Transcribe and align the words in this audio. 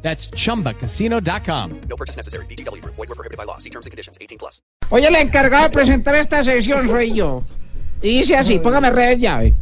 That's 0.00 0.30
chumbacasino.com. 0.30 1.80
No 1.88 1.96
purchase 1.96 2.16
necessary. 2.16 2.46
BGW. 2.46 2.82
Void 2.84 2.96
were 2.96 3.14
prohibited 3.14 3.36
by 3.36 3.44
law. 3.44 3.58
See 3.58 3.70
terms 3.70 3.86
and 3.86 3.90
conditions. 3.90 4.16
18 4.20 4.38
plus. 4.38 4.62
Oye, 4.90 5.06
el 5.06 5.16
encargado 5.16 5.64
de 5.64 5.70
presentar 5.70 6.14
esta 6.14 6.42
sesión 6.42 6.88
soy 6.88 7.14
yo. 7.14 7.44
Y 8.00 8.18
dice 8.18 8.36
así, 8.36 8.58
póngame 8.58 8.90
redes 8.90 9.18
llave. 9.18 9.54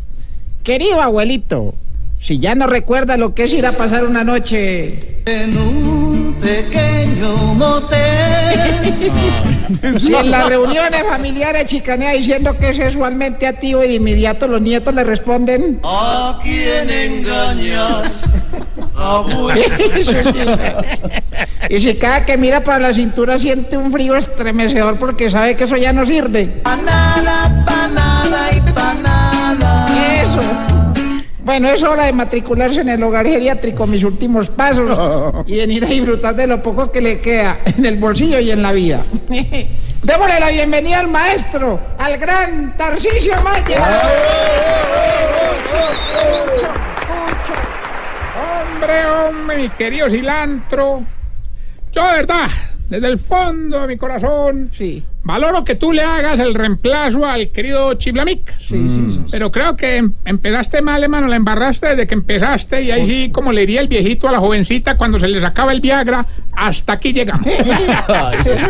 Querido 0.62 1.00
abuelito, 1.00 1.74
si 2.20 2.38
ya 2.38 2.54
no 2.54 2.66
recuerda 2.66 3.16
lo 3.16 3.34
que 3.34 3.44
es 3.44 3.52
ir 3.52 3.66
a 3.66 3.72
pasar 3.76 4.04
una 4.04 4.24
noche... 4.24 5.22
En 5.26 5.56
un 5.56 6.34
pequeño 6.40 7.36
motel. 7.54 7.98
Si 9.98 10.14
en 10.14 10.30
las 10.30 10.48
reuniones 10.48 11.02
familiares 11.04 11.66
chicanea 11.66 12.12
diciendo 12.12 12.56
que 12.58 12.70
es 12.70 12.76
sexualmente 12.76 13.46
activo 13.46 13.82
y 13.84 13.88
de 13.88 13.94
inmediato 13.94 14.46
los 14.48 14.60
nietos 14.60 14.94
le 14.94 15.04
responden... 15.04 15.80
¿A 15.82 16.38
quién 16.42 16.90
engañas? 16.90 18.22
Eso 19.94 20.12
sí. 20.12 20.38
Y 21.68 21.80
si 21.80 21.94
cada 21.96 22.24
que 22.24 22.36
mira 22.36 22.62
para 22.62 22.78
la 22.78 22.92
cintura 22.92 23.38
siente 23.38 23.76
un 23.76 23.90
frío 23.90 24.14
estremecedor 24.14 24.98
porque 24.98 25.30
sabe 25.30 25.56
que 25.56 25.64
eso 25.64 25.76
ya 25.76 25.92
no 25.92 26.06
sirve. 26.06 26.46
Panada, 26.62 27.64
panada 27.64 28.48
y 28.56 28.60
panada. 28.72 29.86
Eso. 30.22 30.40
Bueno, 31.40 31.68
es 31.68 31.82
hora 31.82 32.04
de 32.04 32.12
matricularse 32.12 32.80
en 32.80 32.88
el 32.88 33.02
hogar 33.02 33.26
geriátrico, 33.26 33.86
mis 33.86 34.04
últimos 34.04 34.48
pasos, 34.48 35.44
y 35.46 35.56
venir 35.56 35.84
a 35.84 35.88
disfrutar 35.88 36.34
de 36.34 36.46
lo 36.46 36.62
poco 36.62 36.90
que 36.90 37.00
le 37.00 37.20
queda 37.20 37.58
en 37.64 37.84
el 37.84 37.98
bolsillo 37.98 38.38
y 38.38 38.50
en 38.50 38.62
la 38.62 38.72
vida. 38.72 39.00
Démosle 40.02 40.38
la 40.38 40.50
bienvenida 40.50 41.00
al 41.00 41.08
maestro, 41.08 41.80
al 41.98 42.16
gran 42.18 42.76
Tarcisio 42.76 43.32
Maya. 43.42 43.82
Mi 49.46 49.68
querido 49.70 50.08
cilantro. 50.08 51.02
Yo, 51.92 52.06
de 52.06 52.12
verdad, 52.12 52.48
desde 52.88 53.08
el 53.08 53.18
fondo 53.18 53.80
de 53.80 53.86
mi 53.88 53.96
corazón, 53.96 54.70
Sí, 54.76 55.02
valoro 55.26 55.64
que 55.64 55.74
tú 55.74 55.92
le 55.92 56.02
hagas 56.02 56.38
el 56.40 56.54
reemplazo 56.54 57.26
al 57.26 57.48
querido 57.48 57.94
Chiblamic. 57.94 58.56
sí, 58.60 58.68
sí, 58.68 59.06
sí. 59.12 59.20
Pero 59.30 59.50
creo 59.50 59.76
que 59.76 59.96
em- 59.96 60.12
empezaste 60.24 60.80
mal, 60.82 61.02
hermano, 61.02 61.26
la 61.26 61.36
embarraste 61.36 61.88
desde 61.88 62.06
que 62.06 62.14
empezaste 62.14 62.82
y 62.82 62.90
ahí 62.92 63.06
sí, 63.08 63.30
como 63.32 63.50
le 63.52 63.62
diría 63.62 63.80
el 63.80 63.88
viejito 63.88 64.28
a 64.28 64.32
la 64.32 64.38
jovencita 64.38 64.96
cuando 64.96 65.18
se 65.18 65.26
le 65.28 65.40
sacaba 65.40 65.72
el 65.72 65.80
Viagra, 65.80 66.24
hasta 66.52 66.92
aquí 66.94 67.12
llegamos. 67.12 67.46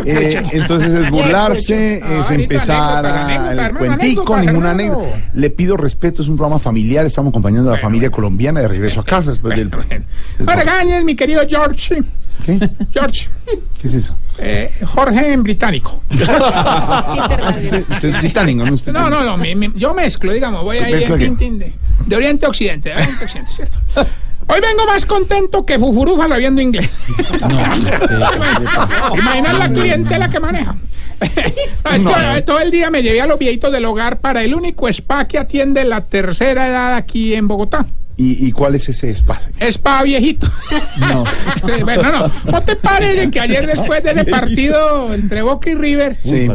Eh, 0.07 0.43
entonces 0.53 0.91
es 0.93 1.11
burlarse, 1.11 1.97
es 1.99 2.31
empezar 2.31 3.05
anécdota, 3.05 3.21
a- 3.21 3.25
anécdota, 3.25 3.53
el 3.53 3.59
hermano, 3.59 3.79
cuentico, 3.87 4.35
anécdota, 4.35 4.43
ninguna 4.53 4.71
anécdota. 4.71 5.17
Le 5.35 5.51
pido 5.51 5.77
respeto, 5.77 6.23
es 6.23 6.29
un 6.29 6.37
programa 6.37 6.59
familiar, 6.59 7.05
estamos 7.07 7.31
acompañando 7.31 7.71
a 7.71 7.73
la 7.73 7.77
Bueno, 7.77 7.87
familia 7.89 8.09
bueno. 8.09 8.17
colombiana 8.17 8.61
de 8.61 8.69
regreso 8.69 9.01
a 9.01 9.05
casa 9.05 9.31
después 9.31 9.55
del- 9.57 9.71
No 9.71 10.53
regañes, 10.55 11.05
mi 11.05 11.15
querido 11.15 11.43
George. 11.49 12.03
¿Qué? 12.45 12.59
George, 12.93 13.29
¿Qué 13.81 13.89
es 13.89 13.95
eso? 13.95 14.15
eh, 14.39 14.71
Jorge 14.85 15.33
en 15.33 15.43
británico. 15.43 16.03
Usted, 16.47 17.85
usted 17.91 18.09
es 18.09 18.21
británico, 18.21 18.65
¿no? 18.65 18.73
Usted- 18.75 18.93
No, 18.93 19.09
no, 19.11 19.23
no, 19.25 19.37
mi- 19.37 19.55
mi- 19.55 19.73
yo 19.75 19.95
mezclo, 19.95 20.33
digamos, 20.33 20.63
voy 20.63 20.79
ahí 20.79 20.93
¿Mezcla 20.95 21.15
en 21.17 21.21
tintín 21.37 21.59
de, 21.59 21.73
de 22.07 22.17
Oriente 22.17 22.47
a 22.47 22.49
Occidente, 22.49 22.89
de 22.91 22.95
Oriente 22.97 23.21
a 23.23 23.25
Occidente, 23.25 23.53
¿cierto? 23.53 23.79
Hoy 24.49 24.61
vengo 24.61 24.87
más 24.87 25.05
contento 25.07 25.67
que 25.67 25.77
Fufurúfalo 25.79 26.37
viendo 26.37 26.61
inglés. 26.63 26.89
Imagina 29.19 29.53
la 29.55 29.69
clientela 29.73 30.29
que 30.31 30.41
maneja. 30.41 30.77
No, 31.21 31.91
es 31.91 32.03
que, 32.03 32.39
eh, 32.39 32.43
todo 32.43 32.61
el 32.61 32.71
día 32.71 32.91
me 32.91 33.03
llevé 33.03 33.21
a 33.21 33.27
los 33.27 33.39
viejitos 33.39 33.73
del 33.73 33.85
hogar 33.87 34.19
para 34.21 34.43
el 34.45 34.55
único 34.55 34.87
spa 34.89 35.25
que 35.27 35.39
atiende 35.39 35.85
la 35.85 36.03
tercera 36.03 36.69
edad 36.69 36.95
aquí 36.95 37.35
en 37.35 37.49
Bogotá. 37.49 37.87
¿Y, 38.19 38.47
y 38.47 38.53
cuál 38.53 38.75
es 38.75 38.89
ese 38.89 39.11
espacio? 39.11 39.53
Spa 39.61 40.03
viejito. 40.03 40.49
No. 40.97 41.25
Sí, 41.67 41.83
bueno, 41.83 42.11
no. 42.13 42.31
¿No 42.51 42.63
te 42.63 42.77
parece 42.77 43.31
que 43.31 43.41
ayer 43.41 43.67
después 43.67 44.03
del 44.03 44.25
partido 44.27 45.13
entre 45.13 45.43
Boca 45.43 45.69
y 45.71 45.75
River, 45.75 46.17
Sí. 46.23 46.49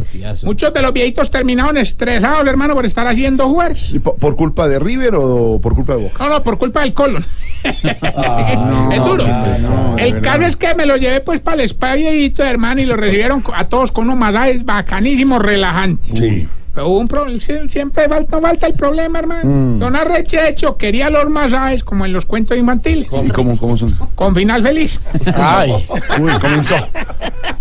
muchos 0.43 0.73
de 0.73 0.81
los 0.81 0.91
viejitos 0.93 1.29
terminaron 1.29 1.77
estresados, 1.77 2.47
hermano, 2.47 2.73
por 2.73 2.85
estar 2.85 3.05
haciendo 3.07 3.49
juegos? 3.49 3.91
¿Y 3.93 3.99
po- 3.99 4.15
¿Por 4.15 4.35
culpa 4.35 4.67
de 4.67 4.79
River 4.79 5.13
o 5.15 5.59
por 5.61 5.75
culpa 5.75 5.95
de 5.95 6.03
Boca? 6.03 6.23
No, 6.23 6.29
no, 6.29 6.43
por 6.43 6.57
culpa 6.57 6.81
del 6.81 6.93
colon. 6.93 7.25
es 7.63 8.97
duro. 9.05 9.23
Ah, 9.27 9.57
no, 9.59 9.95
de 9.97 10.07
el 10.07 10.21
caso 10.21 10.43
es 10.43 10.55
que 10.55 10.73
me 10.75 10.85
lo 10.85 10.97
llevé 10.97 11.19
pues 11.21 11.39
para 11.41 11.61
el 11.61 11.69
spa 11.69 11.93
viejito, 11.95 12.43
hermano, 12.43 12.81
y 12.81 12.85
lo 12.85 12.95
recibieron 12.95 13.43
a 13.53 13.67
todos 13.67 13.91
con 13.91 14.05
unos 14.05 14.17
masajes 14.17 14.63
bacanísimos, 14.65 15.41
relajantes. 15.41 16.17
Sí. 16.17 16.47
Pero 16.73 16.87
hubo 16.87 16.99
un 16.99 17.07
problema, 17.07 17.41
siempre 17.69 18.07
falta, 18.07 18.39
falta 18.39 18.67
el 18.67 18.73
problema, 18.73 19.19
hermano. 19.19 19.49
Mm. 19.49 19.79
Don 19.79 19.95
Arrechecho 19.95 20.77
quería 20.77 21.09
los 21.09 21.29
masajes 21.29 21.83
como 21.83 22.05
en 22.05 22.13
los 22.13 22.25
cuentos 22.25 22.57
infantiles, 22.57 23.07
¿Y 23.23 23.29
cómo, 23.29 23.57
cómo 23.57 23.75
son? 23.77 23.93
con 24.15 24.33
final 24.33 24.63
feliz. 24.63 24.99
Ay, 25.35 25.85
uy, 26.19 26.31
comenzó. 26.39 26.75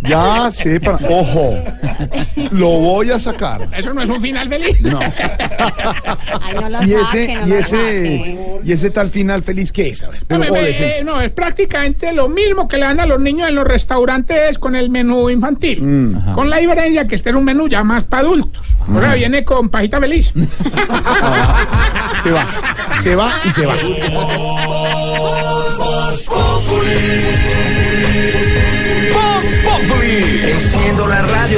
Ya 0.02 0.50
sepa, 0.52 0.98
ojo, 1.08 1.62
lo 2.52 2.68
voy 2.68 3.10
a 3.10 3.18
sacar. 3.18 3.60
Eso 3.76 3.92
no 3.92 4.02
es 4.02 4.08
un 4.10 4.20
final 4.22 4.48
feliz. 4.48 4.80
No. 4.80 4.98
Ay, 6.40 6.54
no 6.54 6.68
lo 6.70 6.82
Y 6.82 6.88
saque, 6.88 7.24
ese, 7.24 7.34
no 7.36 7.46
y 7.46 7.48
lo 7.50 7.56
ese, 7.56 7.66
saque. 7.66 8.60
y 8.64 8.72
ese 8.72 8.90
tal 8.90 9.10
final 9.10 9.42
feliz, 9.42 9.72
¿qué 9.72 9.90
es? 9.90 10.02
A 10.02 10.08
ver, 10.08 10.20
No, 10.28 10.38
pero 10.40 10.52
me- 10.54 10.62
me- 10.62 10.66
decente. 10.68 10.98
eh, 11.00 11.04
no, 11.04 11.20
es 11.20 11.30
prácticamente 11.30 12.12
lo 12.12 12.28
mismo 12.28 12.66
que 12.66 12.78
le 12.78 12.84
dan 12.86 13.00
a 13.00 13.06
los 13.06 13.20
niños 13.20 13.48
en 13.48 13.54
los 13.56 13.64
restaurantes 13.66 14.58
con 14.58 14.74
el 14.74 14.88
menú 14.90 15.28
infantil. 15.30 15.82
Mm. 15.82 16.32
Con 16.32 16.48
la 16.48 16.56
diferencia 16.56 17.06
que 17.06 17.16
este 17.16 17.30
es 17.30 17.36
un 17.36 17.44
menú 17.44 17.68
ya 17.68 17.84
más 17.84 18.04
para 18.04 18.22
adultos. 18.22 18.66
Ahora 18.88 19.14
viene 19.14 19.44
con 19.44 19.68
pajita 19.68 20.00
feliz. 20.00 20.32
Se 22.22 22.30
va, 22.32 22.46
se 23.00 23.14
va 23.16 23.32
y 23.44 23.50
se 23.52 23.64
va. 23.66 23.74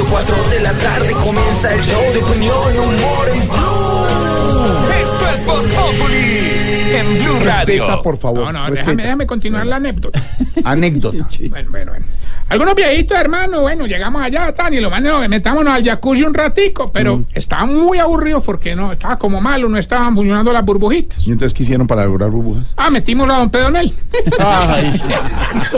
radio, 0.03 0.05
4 0.09 0.49
de 0.49 0.59
la 0.61 0.73
tarde 0.73 1.11
comienza 1.13 1.73
el 1.73 1.81
show 1.81 2.01
de 2.13 2.19
opinión 2.19 2.73
y 2.73 2.77
humor 2.77 3.29
en 3.33 3.47
Blue. 3.47 4.93
Esto 5.01 5.29
es 5.33 5.45
Voz 5.45 5.63
Populi 5.71 6.51
en 6.95 7.23
Blue 7.23 7.39
Respeta, 7.43 8.01
por 8.01 8.17
favor. 8.17 8.53
No, 8.53 8.67
no, 8.67 8.71
déjame, 8.75 9.03
déjame 9.03 9.27
continuar 9.27 9.65
la 9.65 9.77
anécdota. 9.77 10.21
Anécdota. 10.63 11.27
Bueno, 11.49 11.69
bueno, 11.71 11.91
bueno. 11.91 12.05
Algunos 12.49 12.75
viejitos, 12.75 13.17
hermano, 13.17 13.61
bueno, 13.61 13.87
llegamos 13.87 14.21
allá, 14.21 14.53
tan, 14.53 14.73
y 14.73 14.79
lo 14.79 14.89
mano, 14.89 15.27
metámonos 15.27 15.73
al 15.73 15.83
jacuzzi 15.83 16.23
un 16.23 16.33
ratico, 16.33 16.91
pero 16.91 17.17
Mm. 17.17 17.25
estaba 17.33 17.65
muy 17.65 17.97
aburrido 17.99 18.41
porque 18.41 18.75
no, 18.75 18.91
estaba 18.91 19.17
como 19.17 19.39
malo, 19.41 19.67
no 19.69 19.77
estaban 19.77 20.13
funcionando 20.13 20.51
las 20.53 20.63
burbujitas. 20.63 21.25
¿Y 21.25 21.31
entonces 21.31 21.53
qué 21.55 21.63
hicieron 21.63 21.87
para 21.87 22.05
lograr 22.05 22.29
burbujas? 22.29 22.73
Ah, 22.75 22.89
metimos 22.91 23.27
a 23.29 23.39
don 23.39 23.49
Pedonel. 23.49 23.93
Ay, 24.39 25.01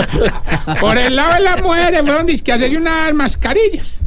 Por 0.81 0.97
el 0.97 1.15
lado 1.15 1.35
de 1.35 1.39
las 1.41 1.61
mujeres 1.61 2.01
fueron 2.01 2.25
disque 2.25 2.51
hacerse 2.51 2.77
unas 2.77 3.13
mascarillas. 3.13 3.99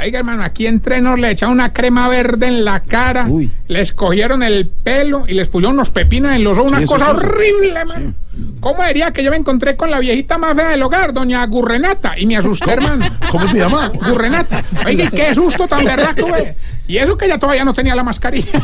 Oiga, 0.00 0.18
hermano, 0.20 0.44
aquí 0.44 0.66
entre 0.66 1.00
nos 1.00 1.18
le 1.18 1.30
echaron 1.30 1.54
una 1.54 1.72
crema 1.72 2.08
verde 2.08 2.46
en 2.46 2.64
la 2.64 2.80
cara, 2.80 3.26
Uy. 3.28 3.50
les 3.66 3.92
cogieron 3.92 4.42
el 4.42 4.68
pelo 4.68 5.24
y 5.26 5.34
les 5.34 5.48
pusieron 5.48 5.74
unos 5.74 5.90
pepinos 5.90 6.32
en 6.32 6.44
los 6.44 6.56
ojos, 6.56 6.70
una 6.70 6.80
Sí, 6.80 6.86
cosa 6.86 7.10
horrible, 7.10 7.74
hermano. 7.78 8.14
¿Cómo 8.60 8.84
diría 8.84 9.10
que 9.10 9.24
yo 9.24 9.30
me 9.30 9.36
encontré 9.36 9.76
con 9.76 9.90
la 9.90 9.98
viejita 9.98 10.38
más 10.38 10.54
fea 10.54 10.68
del 10.68 10.82
hogar, 10.82 11.12
doña 11.12 11.44
Gurrenata? 11.46 12.16
Y 12.16 12.26
me 12.26 12.36
asusté, 12.36 12.70
hermano. 12.72 13.06
¿Cómo 13.32 13.48
se 13.48 13.58
llama? 13.58 13.88
Gurrenata. 14.08 14.62
Oiga, 14.86 15.04
y 15.04 15.08
qué 15.08 15.34
susto 15.34 15.66
tan 15.66 15.84
berraco, 15.84 16.30
ve. 16.30 16.54
Y 16.88 16.96
eso 16.96 17.18
que 17.18 17.26
ella 17.26 17.38
todavía 17.38 17.64
no 17.64 17.74
tenía 17.74 17.94
la 17.94 18.02
mascarilla. 18.02 18.50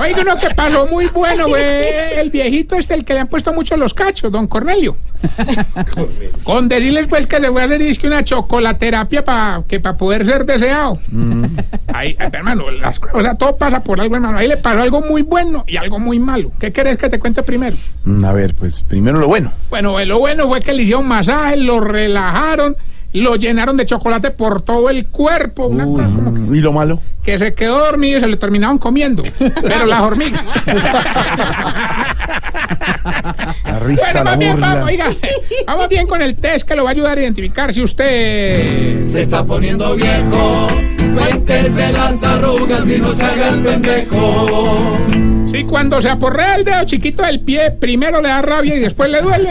Oiga, 0.00 0.20
uno 0.22 0.34
que 0.36 0.50
pasó 0.54 0.86
muy 0.88 1.06
bueno, 1.06 1.46
güey. 1.46 1.62
El 2.16 2.30
viejito 2.30 2.74
este, 2.76 2.94
el 2.94 3.04
que 3.04 3.14
le 3.14 3.20
han 3.20 3.28
puesto 3.28 3.52
mucho 3.52 3.76
los 3.76 3.94
cachos, 3.94 4.32
don 4.32 4.48
Cornelio. 4.48 4.96
Con 6.42 6.68
decirles, 6.68 7.06
pues, 7.08 7.26
que 7.28 7.38
le 7.38 7.48
voy 7.48 7.62
a 7.62 7.66
hacer 7.66 7.78
disque 7.78 8.08
una 8.08 8.24
chocolaterapia 8.24 9.24
para 9.24 9.62
que 9.68 9.78
para 9.78 9.96
poder 9.96 10.26
ser 10.26 10.44
deseado. 10.44 10.98
Ahí, 11.92 12.10
eh, 12.18 12.30
hermano, 12.32 12.70
las, 12.72 13.00
o 13.12 13.22
sea, 13.22 13.34
todo 13.36 13.56
pasa 13.56 13.80
por 13.80 14.00
algo, 14.00 14.16
hermano. 14.16 14.36
Ahí 14.38 14.48
le 14.48 14.56
pasó 14.56 14.82
algo 14.82 15.02
muy 15.02 15.22
bueno 15.22 15.64
y 15.68 15.76
algo 15.76 16.00
muy 16.00 16.18
malo. 16.18 16.50
¿Qué 16.58 16.72
querés 16.72 16.98
que 16.98 17.08
te 17.08 17.20
cuente 17.20 17.44
primero? 17.44 17.76
Mm, 18.04 18.24
A 18.24 18.32
ver, 18.32 18.54
pues 18.54 18.80
primero 18.80 19.18
lo 19.20 19.28
bueno. 19.28 19.52
Bueno, 19.70 20.04
lo 20.04 20.18
bueno 20.18 20.48
fue 20.48 20.60
que 20.60 20.72
le 20.72 20.82
hicieron 20.82 21.06
masaje, 21.06 21.58
lo 21.58 21.78
relajaron 21.80 22.76
lo 23.20 23.36
llenaron 23.36 23.76
de 23.76 23.86
chocolate 23.86 24.30
por 24.30 24.62
todo 24.62 24.90
el 24.90 25.06
cuerpo. 25.08 25.66
Una 25.66 25.84
cosa 25.86 26.04
como 26.04 26.34
que- 26.34 26.56
¿Y 26.56 26.60
lo 26.60 26.72
malo? 26.72 27.00
que 27.22 27.38
se 27.38 27.54
quedó 27.54 27.78
dormido 27.78 28.18
y 28.18 28.20
se 28.20 28.26
lo 28.26 28.38
terminaron 28.38 28.76
comiendo. 28.78 29.22
Pero 29.62 29.86
las 29.86 30.00
hormigas. 30.02 30.42
La 33.64 33.78
risa, 33.80 34.02
Bueno, 34.04 34.18
la 34.18 34.24
más 34.24 34.38
bien, 34.38 34.60
vamos, 34.60 34.88
oiga, 34.88 35.10
vamos 35.66 35.88
bien 35.88 36.06
con 36.06 36.22
el 36.22 36.36
test 36.36 36.66
que 36.66 36.74
lo 36.76 36.84
va 36.84 36.90
a 36.90 36.92
ayudar 36.92 37.18
a 37.18 37.22
identificar 37.22 37.72
si 37.72 37.82
usted... 37.82 39.02
Se 39.04 39.22
está 39.22 39.44
poniendo 39.44 39.94
viejo. 39.96 40.68
Cuéntese 41.14 41.92
las 41.92 42.22
arrugas 42.22 42.88
y 42.88 42.98
no 42.98 43.12
se 43.12 43.22
haga 43.24 43.48
el 43.50 43.62
pendejo. 43.62 44.98
Si 45.50 45.64
cuando 45.64 46.00
se 46.02 46.08
aporrea 46.08 46.56
el 46.56 46.64
dedo 46.64 46.84
chiquito 46.84 47.22
del 47.22 47.40
pie, 47.40 47.70
primero 47.72 48.20
le 48.20 48.28
da 48.28 48.42
rabia 48.42 48.76
y 48.76 48.80
después 48.80 49.10
le 49.10 49.20
duele. 49.22 49.50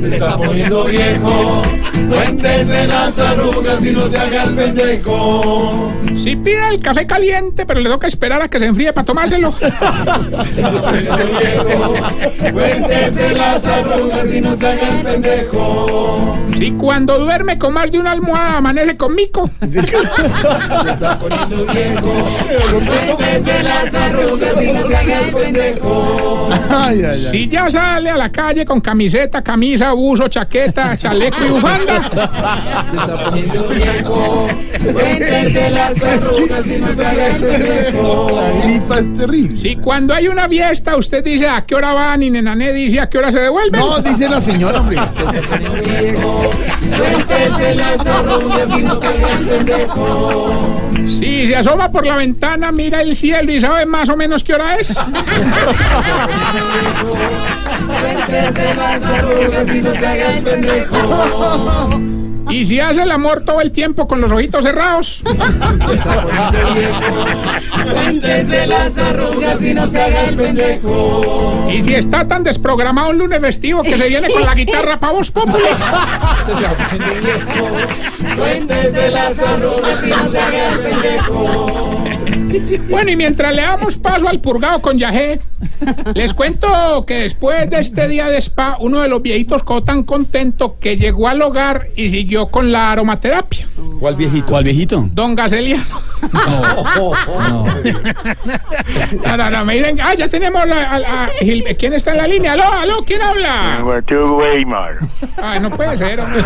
Se 0.00 0.16
está 0.16 0.36
poniendo 0.36 0.84
viejo. 0.84 1.62
Cuéntese 2.10 2.88
las 2.88 3.16
arrugas 3.18 3.84
y 3.84 3.92
no 3.92 4.08
se 4.08 4.18
haga 4.18 4.42
el 4.42 4.56
pendejo. 4.56 5.92
Si 6.22 6.34
pide 6.34 6.68
el 6.68 6.80
café 6.80 7.06
caliente, 7.06 7.64
pero 7.64 7.78
le 7.78 7.88
toca 7.88 8.08
esperar 8.08 8.42
a 8.42 8.48
que 8.48 8.58
se 8.58 8.66
enfríe 8.66 8.92
para 8.92 9.04
tomárselo. 9.04 9.52
Cuéntese 12.52 13.34
las 13.34 13.64
arrugas 13.64 14.34
y 14.34 14.40
no 14.40 14.56
se 14.56 14.66
haga 14.66 14.88
el 14.88 15.04
pendejo. 15.04 16.36
Si 16.58 16.72
cuando 16.72 17.18
duerme 17.18 17.56
con 17.58 17.72
más 17.72 17.90
de 17.90 18.00
una 18.00 18.10
almohada 18.10 18.58
amanece 18.58 18.96
con 18.96 19.14
mico. 19.14 19.48
Se 19.60 19.78
está 20.90 21.18
poniendo 21.18 21.64
viejo. 21.72 22.12
Cuéntese 23.16 23.62
las 23.62 23.94
arrugas 23.94 24.60
y 24.60 24.72
no 24.72 24.86
se 24.86 24.96
haga 24.96 25.20
el 25.20 25.32
pendejo. 25.32 26.50
Si 27.30 27.48
ya 27.48 27.70
sale 27.70 28.10
a 28.10 28.16
la 28.16 28.30
calle 28.30 28.64
con 28.64 28.80
camiseta, 28.80 29.42
camisa, 29.42 29.92
buzo, 29.92 30.28
chaqueta, 30.28 30.96
chaleco 30.96 31.44
y 31.46 31.50
bufanda. 31.50 31.99
Se 32.90 32.96
está 32.96 33.24
poniendo 33.24 33.68
viejo. 33.68 34.48
Cuéntese 34.92 35.70
las 35.70 36.02
arrugas 36.02 36.66
y 36.66 36.78
no 36.78 36.92
se 36.92 37.06
haga 37.06 37.26
el 37.28 37.42
pendejo. 37.42 38.30
La 38.34 38.50
gripa 38.64 38.98
es 38.98 39.16
terrible. 39.18 39.56
Si 39.56 39.76
cuando 39.76 40.14
hay 40.14 40.28
una 40.28 40.48
fiesta 40.48 40.96
usted 40.96 41.24
dice 41.24 41.48
a 41.48 41.64
qué 41.64 41.74
hora 41.74 41.92
van 41.92 42.22
y 42.22 42.30
Nenané 42.30 42.72
dice 42.72 43.00
a 43.00 43.08
qué 43.08 43.18
hora 43.18 43.32
se 43.32 43.40
devuelven. 43.40 43.80
No, 43.80 43.98
dice 43.98 44.28
la 44.28 44.40
señora, 44.40 44.80
hombre. 44.80 44.98
Cuéntese 46.96 47.74
las 47.74 48.06
arrugas 48.06 48.70
y 48.78 48.82
no 48.82 48.96
se 48.96 49.06
haga 49.06 49.32
el 49.32 49.46
pendejo. 49.46 50.80
Si 51.20 51.46
se 51.46 51.56
asoma 51.56 51.90
por 51.90 52.06
la 52.06 52.16
ventana, 52.16 52.72
mira 52.72 53.02
el 53.02 53.14
cielo 53.14 53.52
y 53.52 53.60
sabe 53.60 53.84
más 53.84 54.08
o 54.08 54.16
menos 54.16 54.42
qué 54.42 54.54
hora 54.54 54.76
es. 54.76 54.88
Las 58.90 59.04
arrugas 59.04 59.68
y 59.72 59.82
no 59.82 59.92
se 59.92 60.04
haga 60.04 60.36
el 60.36 60.42
pendejo. 60.42 62.00
Y 62.50 62.66
si 62.66 62.80
hace 62.80 63.02
el 63.02 63.10
amor 63.12 63.42
todo 63.44 63.60
el 63.60 63.70
tiempo 63.70 64.08
con 64.08 64.20
los 64.20 64.32
ojitos 64.32 64.64
cerrados. 64.64 65.22
Cuéntese 67.92 68.66
las 68.66 68.98
arrugas 68.98 69.62
y 69.62 69.74
no 69.74 69.86
se 69.86 70.02
haga 70.02 70.24
el 70.24 70.34
pendejo. 70.34 71.68
Y 71.72 71.84
si 71.84 71.94
está 71.94 72.26
tan 72.26 72.42
desprogramado 72.42 73.10
un 73.10 73.18
lunes 73.18 73.38
festivo 73.38 73.84
que 73.84 73.96
se 73.96 74.08
viene 74.08 74.28
con 74.28 74.42
la 74.42 74.54
guitarra 74.54 74.98
pa' 74.98 75.12
vos 75.12 75.30
populi. 75.30 75.62
Cuéntese 78.36 79.10
las 79.12 79.38
arrugas 79.38 80.04
y 80.04 80.10
no 80.10 80.28
se 80.30 80.40
haga 80.40 80.72
el 80.72 80.78
pendejo. 80.80 81.99
Bueno, 82.88 83.10
y 83.10 83.16
mientras 83.16 83.54
le 83.54 83.62
damos 83.62 83.96
paso 83.98 84.28
al 84.28 84.40
purgado 84.40 84.80
con 84.80 84.98
Yajé, 84.98 85.38
les 86.14 86.34
cuento 86.34 87.04
que 87.06 87.14
después 87.24 87.68
de 87.70 87.80
este 87.80 88.08
día 88.08 88.26
de 88.28 88.38
spa, 88.38 88.76
uno 88.80 89.00
de 89.00 89.08
los 89.08 89.22
viejitos 89.22 89.62
quedó 89.62 89.82
tan 89.82 90.02
contento 90.02 90.76
que 90.80 90.96
llegó 90.96 91.28
al 91.28 91.40
hogar 91.42 91.86
y 91.96 92.10
siguió 92.10 92.46
con 92.48 92.72
la 92.72 92.92
aromaterapia. 92.92 93.68
¿Cuál 94.00 94.16
viejito? 94.16 94.46
¿Cuál 94.46 94.64
viejito? 94.64 95.08
Don 95.12 95.34
Gaceliano. 95.34 95.84
No, 99.26 99.36
no, 99.36 99.50
no, 99.50 99.64
miren, 99.64 100.00
ah, 100.00 100.14
ya 100.14 100.28
tenemos 100.28 100.62
a, 100.62 100.90
a- 100.96 101.24
a 101.24 101.28
Gil- 101.40 101.76
¿Quién 101.78 101.92
está 101.94 102.12
en 102.12 102.16
la 102.18 102.26
línea? 102.26 102.52
¿Aló, 102.52 102.64
aló? 102.64 103.04
¿Quién 103.06 103.22
habla? 103.22 103.80
Weimar. 104.10 104.98
Ay, 105.36 105.60
no 105.60 105.70
puede 105.70 105.96
ser, 105.96 106.20
hombre. 106.20 106.42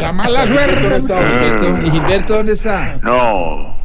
La 0.00 0.12
mala 0.12 0.46
suerte. 0.46 1.86
¿Y 1.86 1.90
Gilberto 1.90 2.34
dónde 2.36 2.52
está? 2.52 2.96
No. 3.02 3.76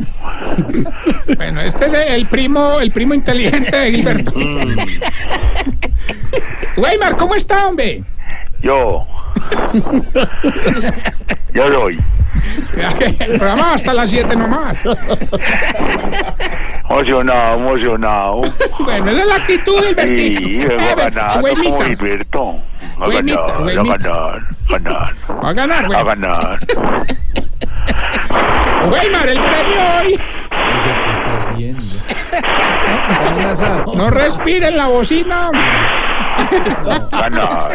Bueno, 1.38 1.62
este 1.62 1.86
es 1.86 2.12
el 2.18 2.28
primo, 2.28 2.80
el 2.80 2.92
primo 2.92 3.14
inteligente 3.14 3.76
de 3.76 3.92
Gilberto. 3.92 4.32
Weimar, 6.78 7.18
¿cómo 7.18 7.36
está, 7.36 7.68
hombre? 7.68 8.04
Yo. 8.62 9.06
Yo 11.54 11.88
que 13.00 13.06
El 13.06 13.38
programa 13.40 13.62
va 13.70 13.74
hasta 13.76 13.94
las 13.94 14.10
7 14.10 14.36
nomás. 14.36 14.76
Emocionado, 16.90 17.56
emocionado. 17.60 18.42
Bueno, 18.80 19.12
esa 19.12 19.22
es 19.22 19.28
la 19.28 19.36
actitud 19.36 19.96
del 19.96 19.96
Sí, 20.24 20.58
vengo 20.60 20.74
Eh, 20.74 20.96
ganando 20.98 21.48
como 21.64 21.82
Gilberto. 21.82 22.60
A 23.00 23.08
Weimita, 23.08 23.42
ganar, 23.42 23.56
a 23.56 23.62
Weimita. 23.64 23.98
ganar, 23.98 24.42
ganar, 24.70 25.16
Va 25.44 25.50
a 25.50 25.54
ganar, 25.54 25.86
a 25.86 25.88
güey. 25.88 26.04
ganar. 26.06 26.60
Weimar, 28.92 29.28
el 29.30 29.40
premio 29.44 29.80
hoy. 30.02 30.20
No 33.96 34.10
respire 34.10 34.68
en 34.68 34.78
la 34.78 34.88
bocina. 34.88 35.52
Ganar. 37.12 37.72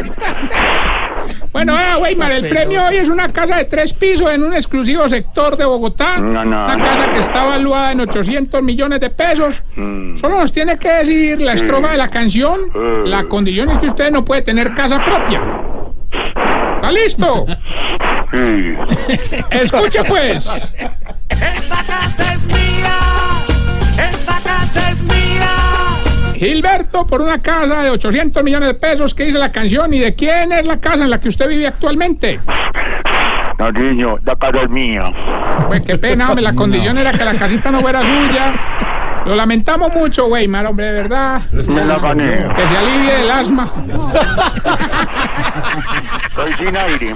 Bueno, 1.52 1.74
ah, 1.76 1.98
Weimar, 1.98 2.30
el 2.30 2.48
premio 2.48 2.84
hoy 2.86 2.96
es 2.98 3.08
una 3.08 3.28
casa 3.28 3.56
de 3.56 3.64
tres 3.64 3.92
pisos 3.92 4.30
en 4.30 4.44
un 4.44 4.54
exclusivo 4.54 5.08
sector 5.08 5.56
de 5.56 5.64
Bogotá. 5.64 6.18
No, 6.18 6.44
no, 6.44 6.64
Una 6.64 6.76
no. 6.76 6.84
casa 6.84 7.10
que 7.10 7.18
está 7.20 7.44
valuada 7.44 7.90
en 7.92 8.00
800 8.00 8.62
millones 8.62 9.00
de 9.00 9.10
pesos. 9.10 9.60
Mm. 9.74 10.18
Solo 10.20 10.38
nos 10.40 10.52
tiene 10.52 10.76
que 10.78 10.88
decir 10.92 11.40
la 11.40 11.54
estrofa 11.54 11.90
de 11.90 11.96
la 11.96 12.08
canción. 12.08 12.60
Eh. 12.74 13.02
La 13.06 13.24
condición 13.24 13.70
es 13.70 13.78
que 13.78 13.86
usted 13.88 14.12
no 14.12 14.24
puede 14.24 14.42
tener 14.42 14.72
casa 14.74 15.02
propia. 15.04 15.42
¿Está 16.76 16.92
listo? 16.92 17.46
Sí. 18.32 18.74
Escuche 19.50 20.04
pues. 20.04 20.46
Esta 21.28 21.82
casa 21.84 22.34
es 22.34 22.46
mía. 22.46 22.69
Gilberto, 26.40 27.06
por 27.06 27.20
una 27.20 27.36
casa 27.36 27.82
de 27.82 27.90
800 27.90 28.42
millones 28.42 28.68
de 28.68 28.74
pesos, 28.74 29.14
¿qué 29.14 29.26
dice 29.26 29.36
la 29.36 29.52
canción? 29.52 29.92
¿Y 29.92 29.98
de 29.98 30.14
quién 30.14 30.52
es 30.52 30.64
la 30.64 30.78
casa 30.78 31.04
en 31.04 31.10
la 31.10 31.20
que 31.20 31.28
usted 31.28 31.46
vive 31.46 31.66
actualmente? 31.66 32.40
No, 33.58 33.70
niño, 33.70 34.16
la 34.24 34.34
casa 34.36 34.62
es 34.62 34.70
mía. 34.70 35.02
Pues 35.66 35.82
qué 35.82 35.98
pena, 35.98 36.30
hombre, 36.30 36.42
la 36.42 36.54
condición 36.54 36.96
era 36.96 37.12
que 37.12 37.26
la 37.26 37.34
casita 37.34 37.70
no 37.70 37.80
fuera 37.80 38.00
suya. 38.00 38.52
Lo 39.26 39.36
lamentamos 39.36 39.92
mucho, 39.92 40.28
Weimar, 40.28 40.64
hombre, 40.64 40.86
de 40.86 40.92
verdad. 41.02 41.42
Me 41.52 41.84
la 41.84 41.98
gané. 41.98 42.48
Que 42.56 42.68
se 42.68 42.76
alivie 42.78 43.12
del 43.18 43.30
asma. 43.30 43.70
Estoy 46.26 46.54
sin 46.54 46.74
aire. 46.74 47.14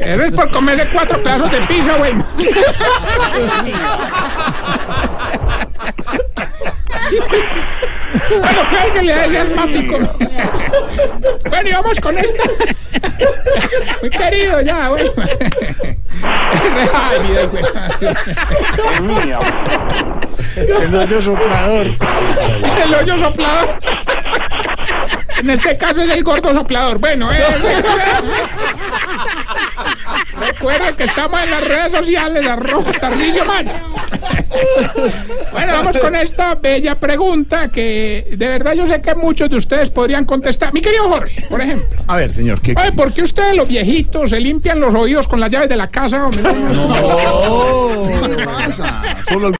Eso 0.00 0.22
es 0.22 0.32
por 0.32 0.50
comer 0.50 0.76
de 0.76 0.88
cuatro 0.90 1.22
pedazos 1.22 1.50
de 1.50 1.60
pizza, 1.62 1.96
Weimar. 1.96 2.26
Bueno, 8.30 8.62
cállale 8.70 9.12
a 9.12 9.24
ese 9.26 9.38
asmático. 9.38 9.98
Bueno, 11.48 11.68
y 11.68 11.72
vamos 11.72 12.00
con 12.00 12.16
esto. 12.18 12.42
Muy 14.00 14.10
querido 14.10 14.60
ya, 14.60 14.90
Weimar. 14.92 15.30
Ay, 16.94 17.20
mía. 19.02 19.38
El 20.56 20.94
hoyo 20.94 21.22
soplador. 21.22 21.86
El 22.84 22.94
hoyo 22.94 23.18
soplador. 23.18 23.78
En 25.38 25.50
este 25.50 25.76
caso 25.76 26.02
es 26.02 26.10
el 26.10 26.22
gordo 26.22 26.52
soplador. 26.52 26.98
Bueno, 26.98 27.32
eh, 27.32 27.44
recuerden 30.40 30.94
que 30.96 31.04
estamos 31.04 31.40
en 31.42 31.50
las 31.50 31.64
redes 31.64 31.92
sociales, 31.98 32.46
arroba 32.46 32.92
Tarcillo 32.92 33.44
Man. 33.44 33.66
Bueno, 35.52 35.72
vamos 35.72 35.98
con 35.98 36.14
esta 36.14 36.54
bella 36.54 36.94
pregunta 36.94 37.68
que 37.68 38.28
de 38.36 38.48
verdad 38.48 38.74
yo 38.74 38.88
sé 38.88 39.00
que 39.00 39.14
muchos 39.14 39.50
de 39.50 39.56
ustedes 39.56 39.90
podrían 39.90 40.24
contestar. 40.24 40.72
Mi 40.72 40.80
querido 40.80 41.08
Jorge, 41.08 41.46
por 41.48 41.60
ejemplo. 41.60 42.02
A 42.06 42.16
ver, 42.16 42.32
señor, 42.32 42.60
¿qué? 42.60 42.74
Oye, 42.76 42.92
¿por 42.92 43.12
qué 43.12 43.22
ustedes 43.22 43.54
los 43.54 43.68
viejitos 43.68 44.30
se 44.30 44.40
limpian 44.40 44.80
los 44.80 44.94
oídos 44.94 45.26
con 45.26 45.40
las 45.40 45.50
llaves 45.50 45.68
de 45.68 45.76
la 45.76 45.88
casa? 45.88 46.26
hombre? 46.26 46.42
¿Qué 48.36 48.44
pasa? 48.44 49.02
Solo 49.28 49.50